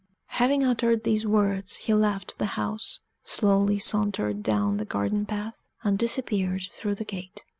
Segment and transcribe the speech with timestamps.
[0.41, 5.95] Having uttered these words, he left the house, slowly sauntered down the garden path, and
[5.99, 7.43] disappeared through the gate.